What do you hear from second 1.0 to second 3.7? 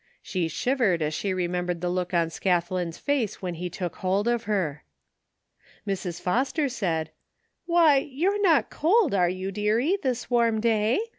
as she remembered the look on Scathlin's face when he